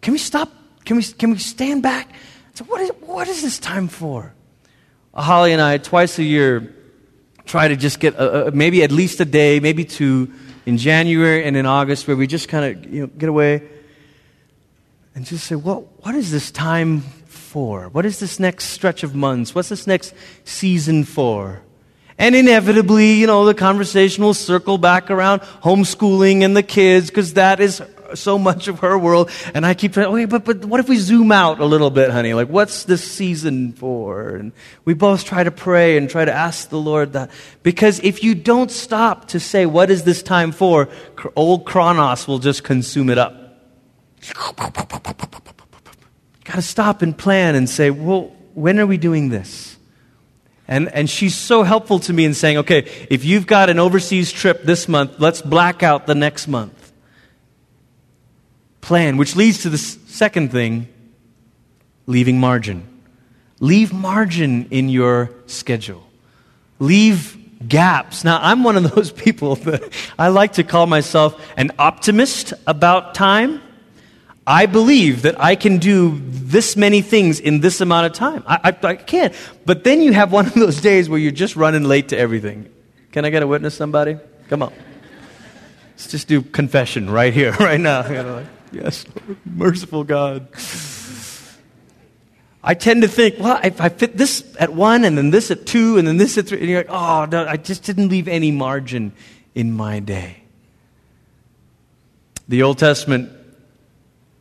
[0.00, 0.50] Can we stop?
[0.84, 2.10] Can we, can we stand back?
[2.54, 4.34] So what is, what is this time for?
[5.14, 6.74] Holly and I, twice a year,
[7.44, 10.32] try to just get a, a, maybe at least a day, maybe two,
[10.64, 13.62] in January and in August, where we just kind of you know, get away
[15.14, 17.02] and just say, well, what is this time
[17.52, 17.90] for?
[17.90, 19.54] What is this next stretch of months?
[19.54, 21.60] What's this next season for?
[22.16, 27.34] And inevitably, you know, the conversation will circle back around homeschooling and the kids, because
[27.34, 27.82] that is
[28.14, 29.30] so much of her world.
[29.54, 32.10] And I keep saying, wait, but, but what if we zoom out a little bit,
[32.10, 32.32] honey?
[32.32, 34.30] Like, what's this season for?
[34.30, 34.52] And
[34.86, 37.30] we both try to pray and try to ask the Lord that.
[37.62, 40.88] Because if you don't stop to say, what is this time for?
[41.36, 43.34] Old Kronos will just consume it up.
[46.44, 49.76] Got to stop and plan and say, well, when are we doing this?
[50.68, 54.32] And, and she's so helpful to me in saying, okay, if you've got an overseas
[54.32, 56.82] trip this month, let's black out the next month
[58.82, 60.86] plan, which leads to the second thing
[62.06, 62.86] leaving margin.
[63.58, 66.02] Leave margin in your schedule.
[66.78, 68.24] Leave gaps.
[68.24, 69.82] Now, I'm one of those people that
[70.18, 73.62] I like to call myself an optimist about time.
[74.46, 78.42] I believe that I can do this many things in this amount of time.
[78.46, 79.32] I, I, I can.
[79.64, 82.72] But then you have one of those days where you're just running late to everything.
[83.12, 84.18] Can I get a witness, somebody?
[84.48, 84.72] Come on.
[85.90, 88.44] Let's just do confession right here, right now.
[88.72, 90.48] Yes, Lord, merciful God.
[92.64, 95.66] I tend to think, well, if I fit this at one and then this at
[95.66, 98.28] two and then this at three, and you're like, oh, no, I just didn't leave
[98.28, 99.12] any margin
[99.54, 100.42] in my day.
[102.48, 103.30] The Old Testament,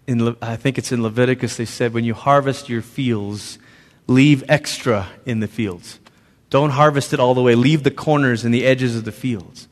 [0.07, 3.59] in Le- I think it's in Leviticus, they said, when you harvest your fields,
[4.07, 5.99] leave extra in the fields.
[6.49, 7.55] Don't harvest it all the way.
[7.55, 9.67] Leave the corners and the edges of the fields.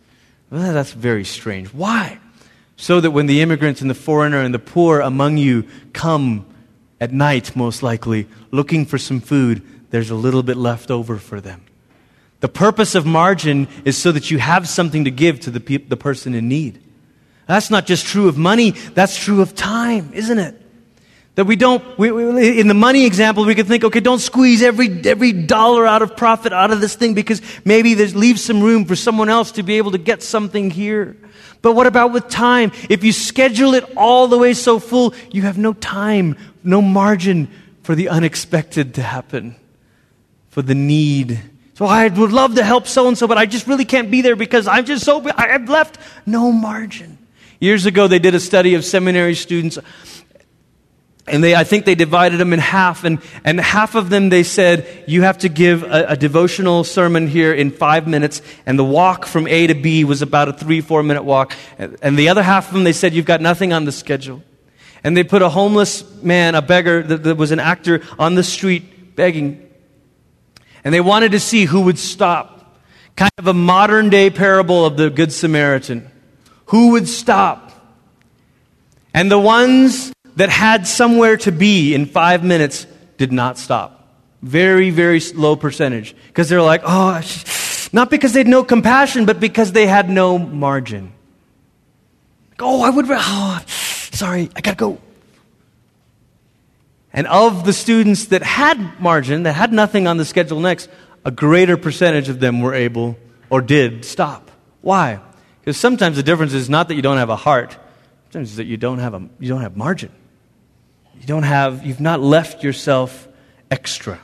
[0.49, 1.73] Well, that's very strange.
[1.73, 2.19] Why?
[2.79, 6.45] so that when the immigrants and the foreigner and the poor among you come
[7.01, 11.41] at night, most likely, looking for some food, there's a little bit left over for
[11.41, 11.61] them.
[12.39, 15.77] The purpose of margin is so that you have something to give to the, pe-
[15.77, 16.81] the person in need.
[17.49, 20.61] That's not just true of money, that's true of time, isn't it?
[21.33, 24.61] That we don't, we, we, in the money example, we could think, okay, don't squeeze
[24.61, 28.61] every, every dollar out of profit out of this thing because maybe there's leave some
[28.61, 31.17] room for someone else to be able to get something here.
[31.63, 32.71] But what about with time?
[32.87, 37.49] If you schedule it all the way so full, you have no time, no margin
[37.81, 39.55] for the unexpected to happen,
[40.49, 41.41] for the need.
[41.73, 44.21] So I would love to help so and so, but I just really can't be
[44.21, 47.15] there because I'm just so, I've left no margin.
[47.59, 49.77] Years ago, they did a study of seminary students
[51.31, 54.43] and they, I think they divided them in half, and, and half of them they
[54.43, 58.83] said, You have to give a, a, devotional sermon here in five minutes, and the
[58.83, 61.53] walk from A to B was about a three, four minute walk.
[61.77, 64.43] And the other half of them they said, You've got nothing on the schedule.
[65.03, 68.43] And they put a homeless man, a beggar that, that was an actor, on the
[68.43, 69.65] street begging.
[70.83, 72.77] And they wanted to see who would stop.
[73.15, 76.09] Kind of a modern day parable of the Good Samaritan.
[76.69, 77.71] Who would stop?
[79.13, 82.85] And the ones that had somewhere to be in five minutes
[83.17, 84.07] did not stop.
[84.43, 86.15] Very, very low percentage.
[86.27, 87.21] Because they're like, oh,
[87.91, 91.11] not because they had no compassion, but because they had no margin.
[92.59, 94.99] Oh, I would, oh, sorry, I gotta go.
[97.11, 100.87] And of the students that had margin, that had nothing on the schedule next,
[101.25, 103.17] a greater percentage of them were able
[103.49, 104.51] or did stop.
[104.81, 105.19] Why?
[105.59, 107.77] Because sometimes the difference is not that you don't have a heart,
[108.25, 110.11] sometimes it's that you don't have, a, you don't have margin.
[111.19, 113.27] You don't have, you've not left yourself
[113.69, 114.19] extra.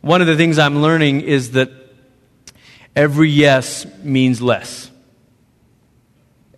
[0.00, 1.70] One of the things I'm learning is that
[2.94, 4.90] every yes means less.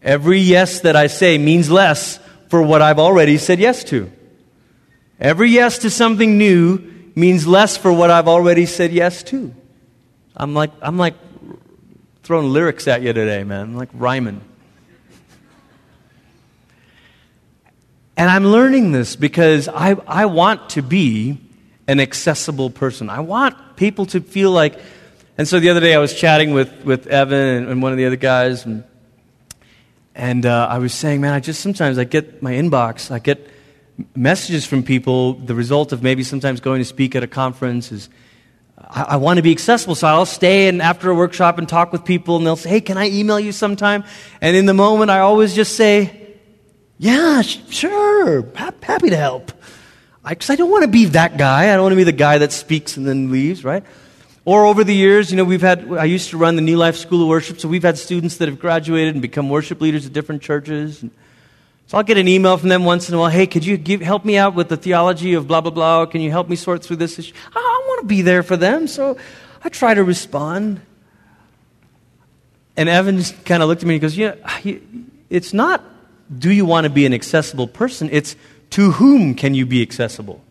[0.03, 4.11] Every yes that I say means less for what I've already said yes to.
[5.19, 9.55] Every yes to something new means less for what I've already said yes to.
[10.37, 11.15] I'm like, I'm like
[12.23, 13.61] throwing lyrics at you today, man.
[13.61, 14.41] I'm like rhyming.
[18.17, 21.39] And I'm learning this because I, I want to be
[21.89, 23.11] an accessible person.
[23.11, 24.79] I want people to feel like.
[25.37, 27.99] And so the other day I was chatting with, with Evan and, and one of
[27.99, 28.85] the other guys, and,
[30.15, 33.49] and uh, I was saying, man, I just sometimes I get my inbox, I get
[34.15, 35.35] messages from people.
[35.35, 38.09] The result of maybe sometimes going to speak at a conference is
[38.93, 41.93] I, I want to be accessible, so I'll stay and after a workshop and talk
[41.93, 44.05] with people, and they'll say, hey, can I email you sometime?
[44.41, 46.37] And in the moment, I always just say,
[46.99, 48.47] yeah, sure.
[48.55, 49.51] Happy to help.
[50.29, 51.65] Because I, I, don't want to be that guy.
[51.65, 53.83] I don't want to be the guy that speaks and then leaves, right?
[54.45, 56.97] Or over the years, you know, we've had, I used to run the New Life
[56.97, 60.13] School of Worship, so we've had students that have graduated and become worship leaders at
[60.13, 61.05] different churches.
[61.87, 63.31] So I'll get an email from them once in a while.
[63.31, 66.07] Hey, could you give, help me out with the theology of blah, blah, blah?
[66.07, 67.35] Can you help me sort through this issue?
[68.03, 69.17] To be there for them, so
[69.65, 70.81] I try to respond.
[72.77, 74.35] And Evan just kind of looked at me and goes, Yeah,
[75.31, 75.85] it's not
[76.39, 78.09] do you want to be an accessible person?
[78.13, 78.37] It's
[78.71, 80.43] to whom can you be accessible?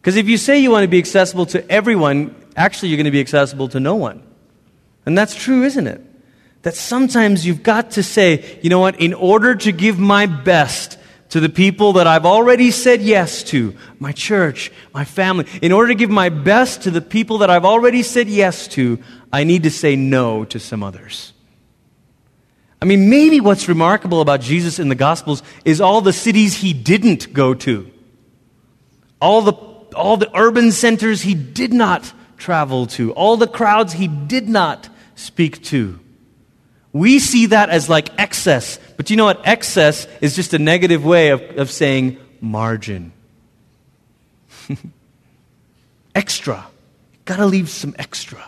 [0.00, 3.10] Because if you say you want to be accessible to everyone, actually you're going to
[3.10, 4.22] be accessible to no one.
[5.06, 6.00] And that's true, isn't it?
[6.62, 10.98] That sometimes you've got to say, you know what, in order to give my best
[11.30, 15.88] to the people that I've already said yes to, my church, my family, in order
[15.88, 18.98] to give my best to the people that I've already said yes to,
[19.32, 21.32] I need to say no to some others.
[22.82, 26.72] I mean, maybe what's remarkable about Jesus in the Gospels is all the cities he
[26.72, 27.90] didn't go to,
[29.20, 29.52] all the,
[29.94, 34.88] all the urban centers he did not travel to, all the crowds he did not
[35.14, 36.00] speak to.
[36.92, 39.46] We see that as like excess, but you know what?
[39.46, 43.14] Excess is just a negative way of, of saying margin.
[46.14, 46.66] extra.
[47.24, 48.44] Gotta leave some extra.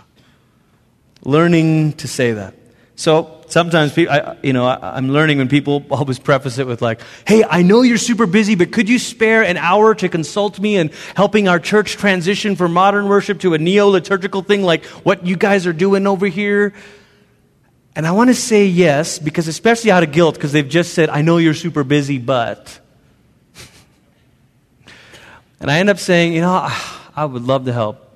[1.24, 2.52] Learning to say that.
[2.96, 6.82] So sometimes, people, I, you know, I, am learning when people always preface it with
[6.82, 10.60] like, "Hey, I know you're super busy, but could you spare an hour to consult
[10.60, 15.26] me in helping our church transition from modern worship to a neo-liturgical thing like what
[15.26, 16.74] you guys are doing over here?"
[17.94, 21.10] And I want to say yes because, especially out of guilt, because they've just said,
[21.10, 22.80] "I know you're super busy, but."
[25.60, 26.68] and I end up saying, "You know,
[27.16, 28.10] I would love to help,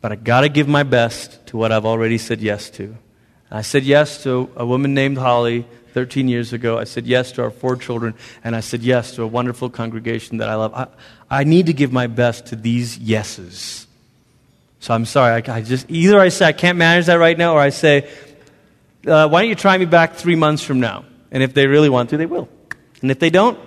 [0.00, 2.96] but I got to give my best to what I've already said yes to."
[3.50, 6.78] I said yes to a woman named Holly 13 years ago.
[6.78, 10.38] I said yes to our four children, and I said yes to a wonderful congregation
[10.38, 10.74] that I love.
[10.74, 10.86] I,
[11.28, 13.86] I need to give my best to these yeses.
[14.80, 15.42] So I'm sorry.
[15.46, 18.10] I, I, just either I say I can't manage that right now, or I say,
[19.06, 21.04] uh, why don't you try me back three months from now?
[21.30, 22.48] And if they really want to, they will.
[23.00, 23.58] And if they don't,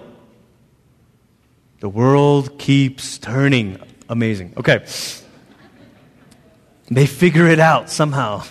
[1.80, 3.80] the world keeps turning.
[4.08, 4.54] Amazing.
[4.58, 4.86] Okay.
[6.90, 8.44] They figure it out somehow.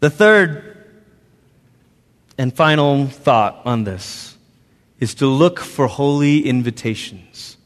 [0.00, 0.86] The third
[2.38, 4.36] and final thought on this
[4.98, 7.56] is to look for holy invitations.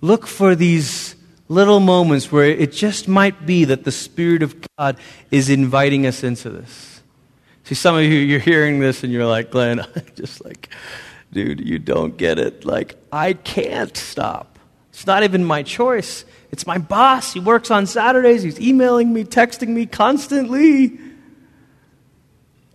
[0.00, 1.14] Look for these
[1.52, 4.96] little moments where it just might be that the Spirit of God
[5.30, 7.02] is inviting us into this.
[7.64, 10.70] See, some of you, you're hearing this and you're like, Glenn, I'm just like,
[11.32, 12.64] dude, you don't get it.
[12.64, 14.58] Like, I can't stop.
[14.90, 16.24] It's not even my choice.
[16.50, 17.32] It's my boss.
[17.32, 18.42] He works on Saturdays.
[18.42, 20.98] He's emailing me, texting me constantly.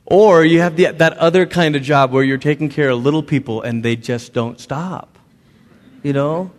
[0.05, 3.23] Or you have the, that other kind of job where you're taking care of little
[3.23, 5.19] people and they just don't stop.
[6.01, 6.51] You know?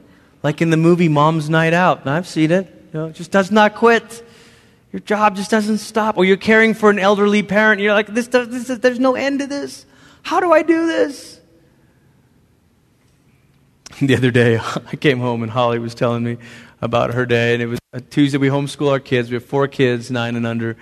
[0.42, 2.00] Like in the movie Mom's Night Out.
[2.00, 2.66] And I've seen it.
[2.92, 4.24] You know, it just does not quit.
[4.92, 6.16] Your job just doesn't stop.
[6.16, 7.80] Or you're caring for an elderly parent.
[7.80, 9.84] You're like, this, this, this, there's no end to this.
[10.22, 11.40] How do I do this?
[14.00, 14.58] The other day,
[14.92, 16.38] I came home and Holly was telling me
[16.80, 17.54] about her day.
[17.54, 18.38] And it was a Tuesday.
[18.38, 19.28] We homeschool our kids.
[19.28, 20.76] We have four kids, nine and under.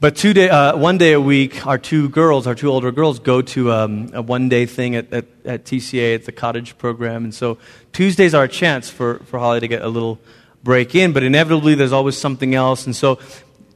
[0.00, 3.18] But two day, uh, one day a week, our two girls, our two older girls,
[3.18, 6.14] go to um, a one day thing at, at, at, TCA.
[6.14, 7.24] It's a cottage program.
[7.24, 7.58] And so
[7.92, 10.18] Tuesdays are a chance for, for Holly to get a little
[10.62, 11.12] break in.
[11.12, 12.86] But inevitably, there's always something else.
[12.86, 13.18] And so,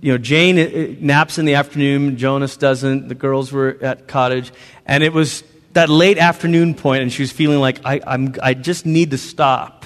[0.00, 2.16] you know, Jane uh, uh, naps in the afternoon.
[2.16, 3.08] Jonas doesn't.
[3.08, 4.52] The girls were at cottage.
[4.86, 5.42] And it was
[5.72, 9.18] that late afternoon point, and she was feeling like, I, I'm, I just need to
[9.18, 9.84] stop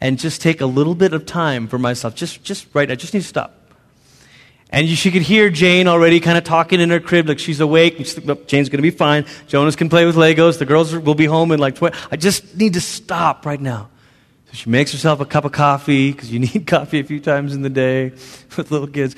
[0.00, 2.14] and just take a little bit of time for myself.
[2.14, 3.54] Just, just right, I just need to stop.
[4.70, 7.98] And she could hear Jane already kind of talking in her crib, like she's awake.
[7.98, 9.24] She's oh, Jane's going to be fine.
[9.46, 10.58] Jonas can play with Legos.
[10.58, 11.96] The girls will be home in like 20.
[12.10, 13.90] I just need to stop right now.
[14.46, 17.54] So she makes herself a cup of coffee, because you need coffee a few times
[17.54, 18.10] in the day
[18.56, 19.14] with little kids.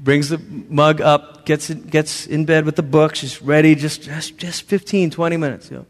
[0.00, 0.38] Brings the
[0.68, 3.14] mug up, gets, it, gets in bed with the book.
[3.14, 5.70] She's ready, just, just, just 15, 20 minutes.
[5.70, 5.86] You know.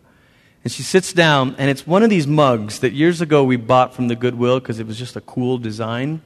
[0.65, 3.95] And she sits down, and it's one of these mugs that years ago we bought
[3.95, 6.21] from the Goodwill because it was just a cool design.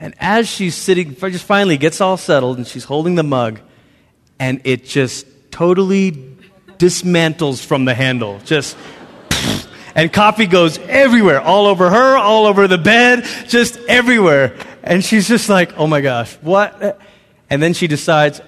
[0.00, 3.60] And as she's sitting, just finally gets all settled and she's holding the mug,
[4.38, 6.12] and it just totally
[6.78, 8.40] dismantles from the handle.
[8.46, 8.76] Just,
[9.94, 14.56] and coffee goes everywhere, all over her, all over the bed, just everywhere.
[14.82, 16.98] And she's just like, oh my gosh, what?
[17.50, 18.40] And then she decides,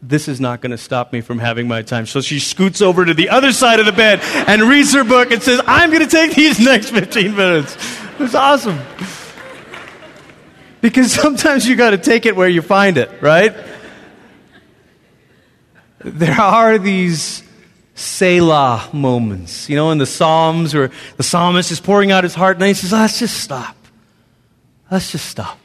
[0.00, 2.06] this is not going to stop me from having my time.
[2.06, 5.32] So she scoots over to the other side of the bed and reads her book
[5.32, 7.76] and says, I'm going to take these next 15 minutes.
[8.20, 8.78] It's awesome.
[10.82, 13.56] Because sometimes you got to take it where you find it, right?
[16.00, 17.42] There are these
[17.94, 22.56] Selah moments, you know, in the Psalms where the psalmist is pouring out his heart
[22.56, 23.76] and he says, Let's just stop.
[24.90, 25.58] Let's just stop.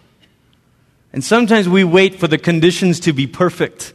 [1.11, 3.93] And sometimes we wait for the conditions to be perfect.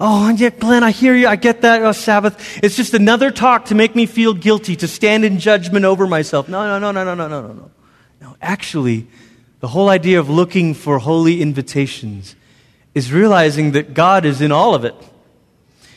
[0.00, 1.28] Oh, and yet, Glenn, I hear you.
[1.28, 1.82] I get that.
[1.82, 2.60] Oh, Sabbath.
[2.62, 6.48] It's just another talk to make me feel guilty, to stand in judgment over myself.
[6.48, 7.70] No, no, no, no, no, no, no, no, no.
[8.20, 9.06] No, actually,
[9.64, 12.36] the whole idea of looking for holy invitations
[12.94, 14.94] is realizing that God is in all of it.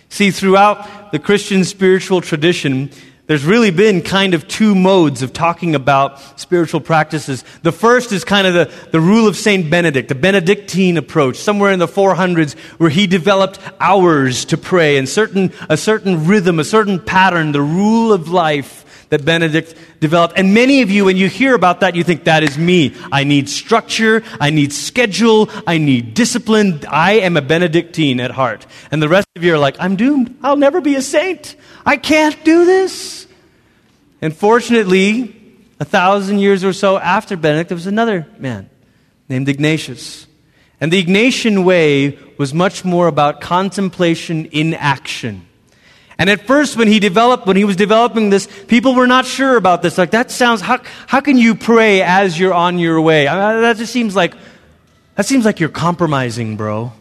[0.07, 2.91] See, throughout the Christian spiritual tradition,
[3.25, 7.43] there's really been kind of two modes of talking about spiritual practices.
[7.63, 9.69] The first is kind of the, the rule of St.
[9.69, 15.09] Benedict, the Benedictine approach, somewhere in the 400s, where he developed hours to pray and
[15.09, 20.37] certain, a certain rhythm, a certain pattern, the rule of life that Benedict developed.
[20.37, 22.95] And many of you, when you hear about that, you think, that is me.
[23.11, 24.23] I need structure.
[24.39, 25.49] I need schedule.
[25.65, 26.83] I need discipline.
[26.89, 28.65] I am a Benedictine at heart.
[28.91, 30.37] And the rest of you are like, I'm doomed.
[30.43, 31.55] I'll never be a saint.
[31.85, 33.27] I can't do this.
[34.21, 35.35] And fortunately,
[35.79, 38.69] a thousand years or so after Benedict, there was another man
[39.29, 40.27] named Ignatius.
[40.81, 45.46] And the Ignatian way was much more about contemplation in action.
[46.19, 49.55] And at first, when he developed, when he was developing this, people were not sure
[49.55, 49.97] about this.
[49.97, 53.27] Like, that sounds, how, how can you pray as you're on your way?
[53.27, 54.33] I mean, that just seems like,
[55.15, 56.91] that seems like you're compromising, bro.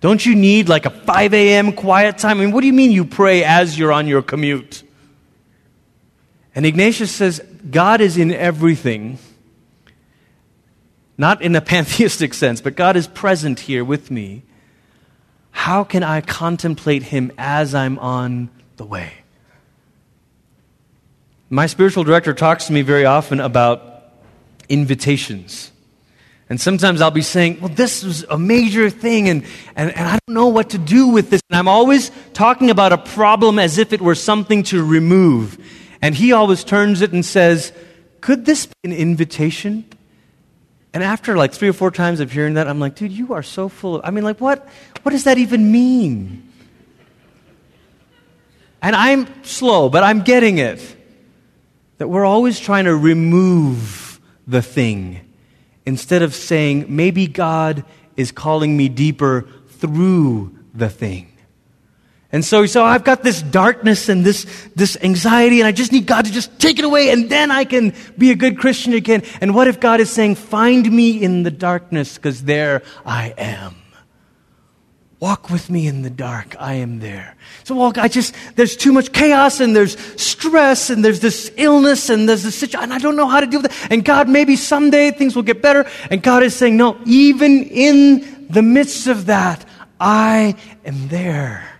[0.00, 1.72] Don't you need like a 5 a.m.
[1.72, 2.38] quiet time?
[2.38, 4.82] I mean, what do you mean you pray as you're on your commute?
[6.54, 7.40] And Ignatius says,
[7.70, 9.18] God is in everything.
[11.18, 14.42] Not in a pantheistic sense, but God is present here with me.
[15.58, 19.12] How can I contemplate Him as I'm on the way?
[21.50, 24.04] My spiritual director talks to me very often about
[24.68, 25.72] invitations.
[26.48, 29.44] And sometimes I'll be saying, well, this is a major thing, and,
[29.74, 31.42] and, and I don't know what to do with this.
[31.50, 35.58] And I'm always talking about a problem as if it were something to remove.
[36.00, 37.72] And he always turns it and says,
[38.20, 39.84] could this be an invitation?
[40.98, 43.42] And after like three or four times of hearing that, I'm like, dude, you are
[43.44, 44.00] so full of.
[44.04, 44.68] I mean, like, what,
[45.02, 46.52] what does that even mean?
[48.82, 50.96] And I'm slow, but I'm getting it.
[51.98, 54.18] That we're always trying to remove
[54.48, 55.20] the thing
[55.86, 57.84] instead of saying, maybe God
[58.16, 61.27] is calling me deeper through the thing.
[62.30, 65.72] And so he said, oh, I've got this darkness and this, this anxiety, and I
[65.72, 68.58] just need God to just take it away, and then I can be a good
[68.58, 69.22] Christian again.
[69.40, 73.76] And what if God is saying, Find me in the darkness, because there I am?
[75.20, 76.54] Walk with me in the dark.
[76.60, 77.34] I am there.
[77.64, 82.08] So, well, I just, there's too much chaos and there's stress and there's this illness
[82.08, 83.90] and there's this situation, and I don't know how to deal with it.
[83.90, 85.86] And God, maybe someday things will get better.
[86.10, 89.64] And God is saying, no, even in the midst of that,
[89.98, 90.54] I
[90.84, 91.77] am there.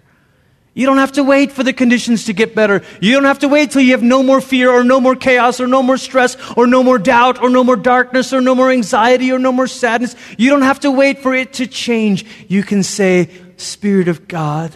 [0.79, 2.83] You don't have to wait for the conditions to get better.
[3.01, 5.59] You don't have to wait till you have no more fear or no more chaos
[5.59, 8.71] or no more stress or no more doubt or no more darkness or no more
[8.71, 10.15] anxiety or no more sadness.
[10.39, 12.25] You don't have to wait for it to change.
[12.47, 14.73] You can say, Spirit of God,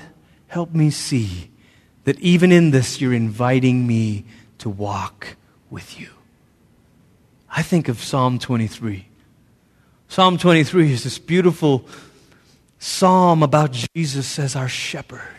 [0.48, 1.52] help me see
[2.02, 4.24] that even in this you're inviting me
[4.58, 5.36] to walk
[5.70, 6.08] with you.
[7.48, 9.06] I think of Psalm 23.
[10.08, 11.86] Psalm 23 is this beautiful
[12.80, 15.31] psalm about Jesus as our shepherd.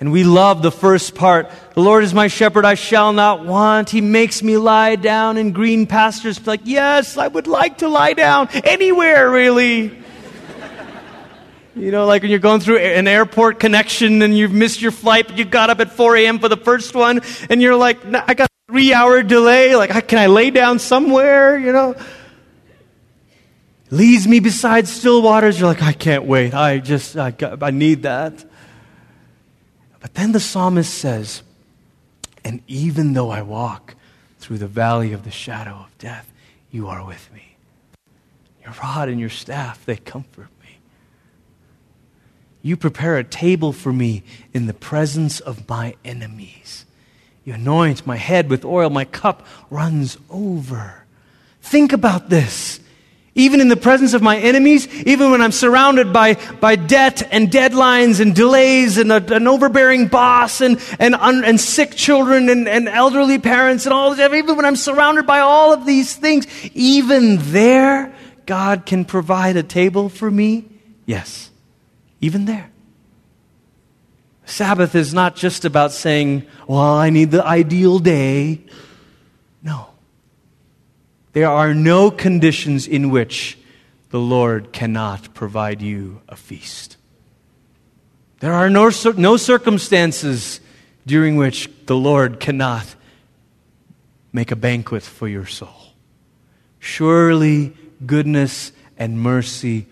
[0.00, 1.48] And we love the first part.
[1.74, 3.90] The Lord is my shepherd, I shall not want.
[3.90, 6.44] He makes me lie down in green pastures.
[6.44, 9.96] Like, yes, I would like to lie down anywhere, really.
[11.76, 15.28] you know, like when you're going through an airport connection and you've missed your flight,
[15.28, 16.40] but you got up at 4 a.m.
[16.40, 19.76] for the first one, and you're like, I got a three hour delay.
[19.76, 21.56] Like, can I lay down somewhere?
[21.56, 21.94] You know?
[23.90, 25.60] Leads me beside still waters.
[25.60, 26.52] You're like, I can't wait.
[26.52, 28.44] I just, I, got, I need that.
[30.04, 31.42] But then the psalmist says,
[32.44, 33.94] And even though I walk
[34.38, 36.30] through the valley of the shadow of death,
[36.70, 37.56] you are with me.
[38.62, 40.76] Your rod and your staff, they comfort me.
[42.60, 46.84] You prepare a table for me in the presence of my enemies.
[47.46, 51.06] You anoint my head with oil, my cup runs over.
[51.62, 52.78] Think about this.
[53.36, 57.50] Even in the presence of my enemies, even when I'm surrounded by, by debt and
[57.50, 62.68] deadlines and delays and a, an overbearing boss and, and, un, and sick children and,
[62.68, 66.46] and elderly parents and all this, even when I'm surrounded by all of these things,
[66.74, 68.14] even there,
[68.46, 70.66] God can provide a table for me?
[71.04, 71.50] Yes,
[72.20, 72.70] even there.
[74.46, 78.60] Sabbath is not just about saying, well, I need the ideal day.
[81.34, 83.58] There are no conditions in which
[84.10, 86.96] the Lord cannot provide you a feast.
[88.38, 90.60] There are no, no circumstances
[91.04, 92.86] during which the Lord cannot
[94.32, 95.94] make a banquet for your soul.
[96.78, 97.72] Surely
[98.06, 99.86] goodness and mercy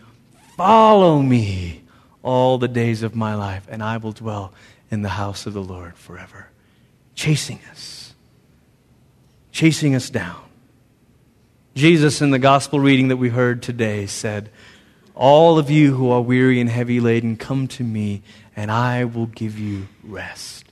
[0.57, 1.83] follow me
[2.23, 4.53] all the days of my life, and I will dwell
[4.93, 6.47] in the house of the Lord forever.
[7.17, 8.15] Chasing us,
[9.51, 10.42] chasing us down.
[11.75, 14.51] Jesus, in the gospel reading that we heard today, said,
[15.15, 18.23] All of you who are weary and heavy laden, come to me,
[18.55, 20.67] and I will give you rest.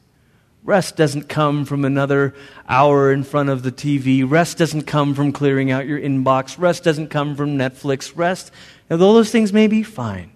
[0.63, 2.35] Rest doesn't come from another
[2.69, 4.31] hour in front of the TV.
[4.31, 6.59] Rest doesn't come from clearing out your inbox.
[6.59, 8.13] Rest doesn't come from Netflix.
[8.15, 8.53] Rest,
[8.91, 10.31] although those things may be fine.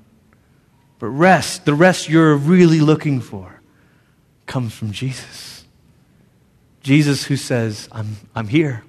[0.98, 3.60] But rest, the rest you're really looking for,
[4.46, 5.66] comes from Jesus.
[6.82, 8.82] Jesus who says, I'm, I'm here.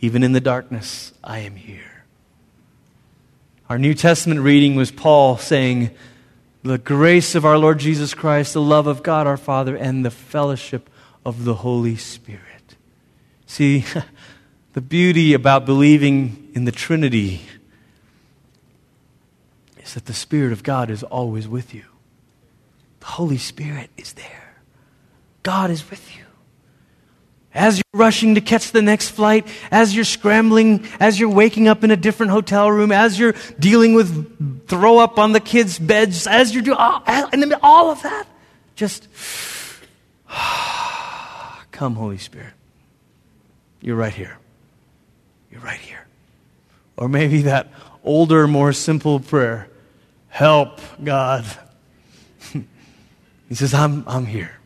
[0.00, 2.04] Even in the darkness, I am here.
[3.68, 5.90] Our New Testament reading was Paul saying,
[6.62, 10.10] The grace of our Lord Jesus Christ, the love of God our Father, and the
[10.10, 10.88] fellowship
[11.24, 12.76] of the Holy Spirit.
[13.46, 13.84] See,
[14.72, 17.42] the beauty about believing in the Trinity
[19.78, 21.84] is that the Spirit of God is always with you.
[23.00, 24.62] The Holy Spirit is there.
[25.42, 26.24] God is with you.
[27.52, 31.82] As you're rushing to catch the next flight, as you're scrambling, as you're waking up
[31.82, 36.26] in a different hotel room, as you're dealing with throw up on the kids' beds,
[36.26, 38.26] as you're doing all, and all of that,
[38.76, 39.08] just
[41.72, 42.52] come, Holy Spirit.
[43.80, 44.38] You're right here.
[45.50, 46.06] You're right here.
[46.96, 47.72] Or maybe that
[48.04, 49.70] older, more simple prayer
[50.30, 51.44] Help, God.
[53.48, 54.59] he says, I'm, I'm here.